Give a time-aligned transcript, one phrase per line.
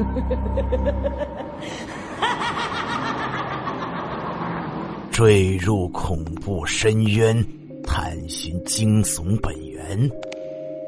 [5.10, 7.44] 坠入恐怖深渊，
[7.84, 10.08] 探寻惊悚本源。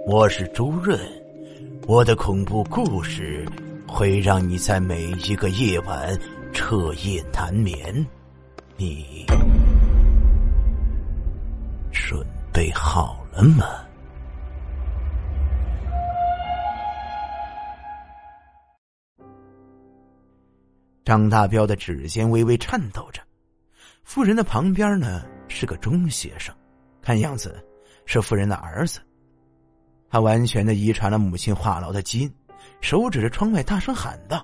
[0.07, 0.99] 我是周润，
[1.87, 3.47] 我的恐怖故事
[3.87, 6.19] 会让你在每一个夜晚
[6.53, 8.07] 彻夜难眠。
[8.77, 9.25] 你
[11.93, 13.65] 准备好了吗？
[21.13, 23.21] 张大彪的指尖微微颤抖着，
[24.03, 26.57] 夫人的旁边呢是个中学生，
[27.03, 27.63] 看样子
[28.07, 28.99] 是夫人的儿子。
[30.09, 32.35] 他完全的遗传了母亲话痨的基因，
[32.81, 34.43] 手指着窗外大声喊道：“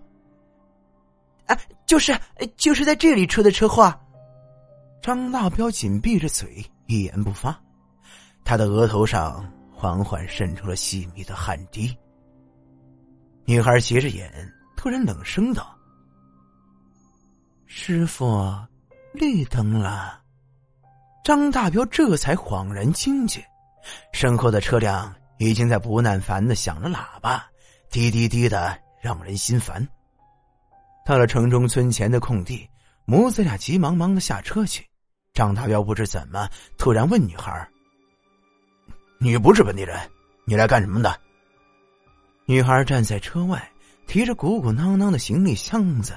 [1.48, 2.14] 啊，就是
[2.58, 3.90] 就是在这里出的车祸！”
[5.00, 7.58] 张大彪紧闭着嘴，一言不发，
[8.44, 11.96] 他的额头上缓缓渗出了细密的汗滴。
[13.46, 14.30] 女孩斜着眼，
[14.76, 15.74] 突然冷声道。
[17.90, 18.54] 师傅，
[19.14, 20.20] 绿灯了。
[21.24, 23.42] 张大彪这才恍然惊觉，
[24.12, 27.42] 身后的车辆已经在不耐烦的响着喇叭，
[27.88, 29.88] 滴滴滴的，让人心烦。
[31.06, 32.68] 到了城中村前的空地，
[33.06, 34.84] 母子俩急忙忙的下车去。
[35.32, 37.66] 张大彪不知怎么突然问女孩
[39.18, 39.98] ：“你不是本地人，
[40.44, 41.18] 你来干什么的？”
[42.44, 43.66] 女孩站在车外，
[44.06, 46.14] 提着鼓鼓囊囊的行李箱子。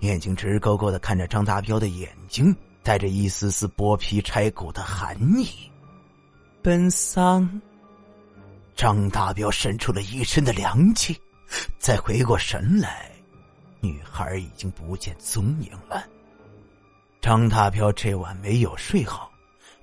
[0.00, 5.48] 眼睛直勾勾的看着张大彪的眼睛，带着一丝丝剥皮拆骨的寒意。
[6.62, 7.60] 奔丧。
[8.76, 11.16] 张大彪渗出了一身的凉气，
[11.78, 13.10] 再回过神来，
[13.80, 16.04] 女孩已经不见踪影了。
[17.20, 19.30] 张大彪这晚没有睡好，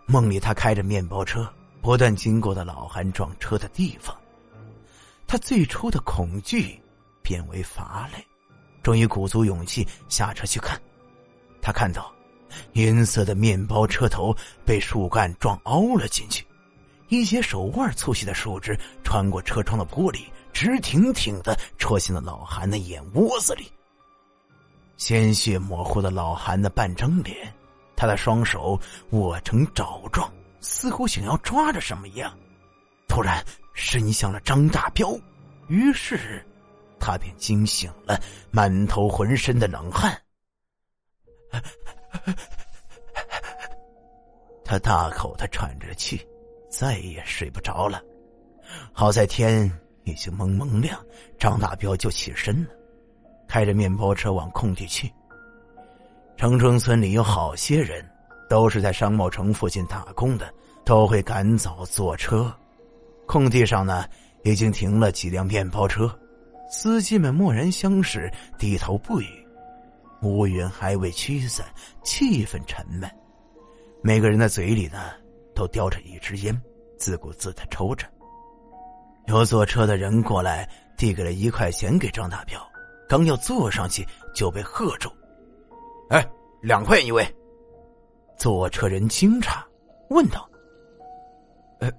[0.06, 4.16] 梦里他开着面包车，不断经过的老韩撞车的地方，
[5.26, 6.78] 他最初的恐惧
[7.24, 8.24] 变为乏累。
[8.84, 10.80] 终于鼓足勇气下车去看，
[11.62, 12.12] 他看到
[12.74, 16.46] 银色的面包车头被树干撞凹了进去，
[17.10, 23.72] 一些手腕粗细的树枝穿过车窗的玻璃，直挺挺的戳进了老韩的眼窝子里。
[24.98, 27.54] 鲜血模糊了老韩的半张脸，
[27.96, 28.80] 他的双手
[29.12, 32.32] 握成爪状，似乎想要抓着什么一样。
[33.08, 33.44] 突然，
[33.74, 35.18] 伸向了张大彪，
[35.68, 36.46] 于是。
[37.02, 38.18] 他便惊醒了，
[38.52, 40.16] 满头浑身的冷汗。
[44.64, 46.26] 他大口的喘着气，
[46.70, 48.02] 再也睡不着了。
[48.94, 49.70] 好在天
[50.06, 50.98] 已经蒙蒙亮，
[51.38, 52.70] 张大彪就起身了，
[53.50, 55.12] 开着面包车往空地去。
[56.38, 58.10] 城中村里有好些人，
[58.48, 60.54] 都是在商贸城附近打工的，
[60.86, 62.52] 都会赶早坐车。
[63.28, 64.06] 空地上呢，
[64.44, 66.10] 已经停了几辆面包车。
[66.72, 69.28] 司机们默然相视，低头不语。
[70.22, 71.66] 乌云还未驱散，
[72.02, 73.10] 气氛沉闷。
[74.02, 75.12] 每个人的嘴里呢，
[75.54, 76.60] 都叼着一支烟，
[76.98, 78.08] 自顾自的抽着。
[79.26, 82.58] 有坐车的人过来，递给了一块钱给张大彪，
[83.10, 85.10] 刚要坐上去，就被喝住
[86.10, 86.26] ：“哎，
[86.62, 87.28] 两块一位。”
[88.40, 89.62] 坐车人惊诧，
[90.10, 90.50] 问道
[91.82, 91.92] ：“呃，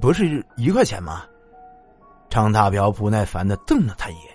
[0.00, 1.26] 不是一块钱吗？”
[2.32, 4.34] 张大彪不耐烦的瞪了他一眼。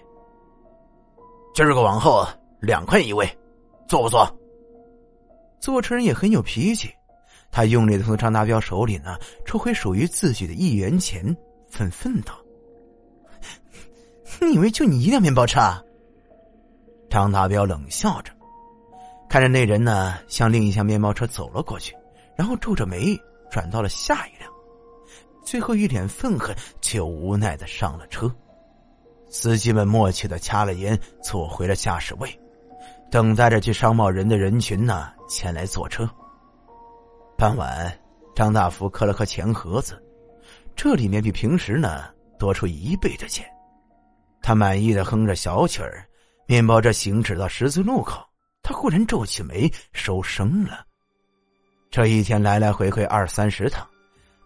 [1.56, 2.24] 今儿个往后
[2.60, 3.28] 两块一位，
[3.88, 4.40] 坐不坐？
[5.60, 6.94] 坐车人也很有脾气，
[7.50, 11.36] 他用力的从张大彪手里呢抽回属于自己的一元钱，
[11.72, 12.36] 愤愤道
[14.42, 15.60] ：“你以为就你一辆面包车？”
[17.10, 18.32] 张大彪冷笑着，
[19.28, 21.96] 看着那人呢向另一辆面包车走了过去，
[22.36, 23.20] 然后皱着眉
[23.50, 24.52] 转到了下一辆。
[25.48, 28.30] 最后一脸愤恨，却无奈的上了车。
[29.30, 32.30] 司机们默契的掐了烟，坐回了驾驶位，
[33.10, 36.06] 等待着去商贸人的人群呢前来坐车。
[37.38, 37.98] 傍晚，
[38.36, 39.98] 张大福磕了磕钱盒子，
[40.76, 43.46] 这里面比平时呢多出一倍的钱。
[44.42, 46.06] 他满意的哼着小曲儿，
[46.46, 48.22] 面包车行驶到十字路口，
[48.62, 50.86] 他忽然皱起眉，收声了。
[51.90, 53.88] 这一天来来回回二三十趟。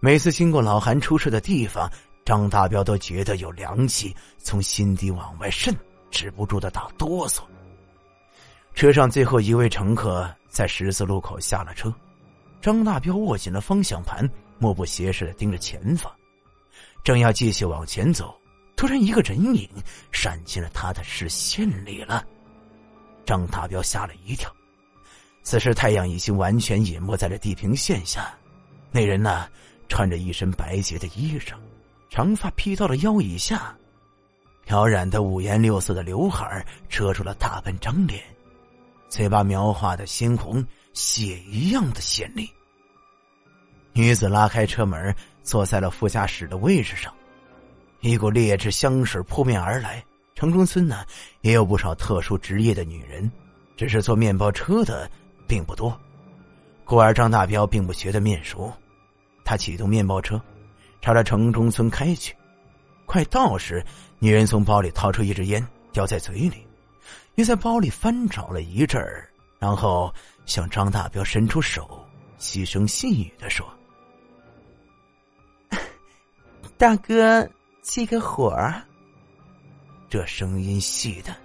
[0.03, 1.87] 每次经过老韩出事的地方，
[2.25, 5.71] 张大彪都觉得有凉气从心底往外渗，
[6.09, 7.41] 止不住的打哆嗦。
[8.73, 11.93] 车上最后一位乘客在十字路口下了车，
[12.61, 14.27] 张大彪握紧了方向盘，
[14.57, 16.11] 目不斜视的盯着前方，
[17.03, 18.35] 正要继续往前走，
[18.75, 19.69] 突然一个人影
[20.11, 22.25] 闪进了他的视线里了。
[23.23, 24.51] 张大彪吓了一跳，
[25.43, 28.33] 此时太阳已经完全隐没在了地平线下，
[28.89, 29.47] 那人呢？
[29.91, 31.55] 穿着一身白洁的衣裳，
[32.09, 33.75] 长发披到了腰以下，
[34.65, 38.23] 漂染的五颜六色的刘海遮住了大半张脸，
[39.09, 42.49] 嘴巴描画的鲜红，血一样的鲜丽。
[43.91, 47.13] 女子拉开车门，坐在了副驾驶的位置上，
[47.99, 50.01] 一股劣质香水扑面而来。
[50.35, 51.03] 城中村呢，
[51.41, 53.29] 也有不少特殊职业的女人，
[53.75, 55.11] 只是坐面包车的
[55.45, 55.99] 并不多。
[56.85, 58.71] 故而张大彪并不觉得面熟，
[59.43, 60.41] 他启动面包车，
[61.01, 62.35] 朝着城中村开去。
[63.05, 63.83] 快到时，
[64.19, 66.65] 女人从包里掏出一支烟，叼在嘴里，
[67.35, 69.27] 又在包里翻找了一阵儿，
[69.59, 70.13] 然后
[70.45, 72.05] 向张大彪伸出手，
[72.37, 73.67] 细声细语的说
[76.77, 77.47] ：“大哥，
[77.81, 78.55] 借个火。”
[80.09, 81.35] 这声音细的，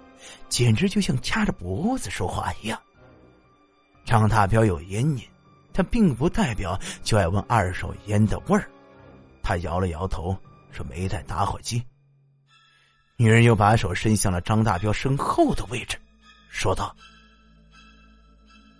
[0.49, 2.79] 简直就像掐着脖子说话一样。
[4.05, 5.23] 张大彪有烟瘾，
[5.77, 8.67] 他并不代表就爱闻二手烟的味儿。
[9.43, 10.35] 他摇了摇头。
[10.77, 11.83] 说没带打火机。
[13.15, 15.97] 女人又把手伸向了张大彪身后的位置，
[16.49, 16.95] 说道：“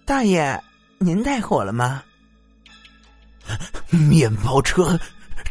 [0.05, 0.63] 大爷，
[0.99, 2.03] 您带火了吗？”
[3.89, 5.00] 面包车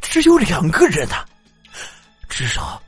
[0.01, 1.25] 只有两个人呐，
[2.29, 2.81] 至少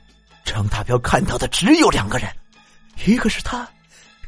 [0.45, 2.33] 张大彪看到的只有两个人，
[3.05, 3.67] 一个是他，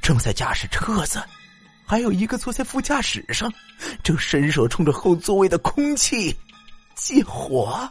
[0.02, 1.24] 正在驾驶车子，
[1.86, 3.50] 还有一个坐在副驾驶上，
[4.04, 6.36] 正伸手冲着后座位的空气
[6.96, 7.90] 借火。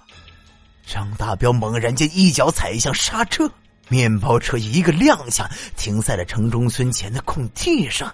[0.87, 3.49] 张大彪猛然间一脚踩向刹车，
[3.89, 8.13] 面包车一个踉跄，停在了城中村前的空地上。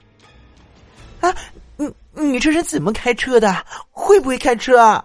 [1.20, 1.34] 啊，
[1.76, 3.64] 你你这人怎么开车的？
[3.90, 5.02] 会不会开车？